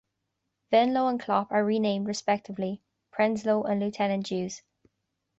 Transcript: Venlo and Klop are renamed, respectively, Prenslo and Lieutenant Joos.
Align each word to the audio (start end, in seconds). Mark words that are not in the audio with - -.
Venlo 0.73 1.05
and 1.07 1.19
Klop 1.19 1.51
are 1.51 1.63
renamed, 1.63 2.07
respectively, 2.07 2.81
Prenslo 3.11 3.69
and 3.69 3.79
Lieutenant 3.79 4.25
Joos. 4.25 4.63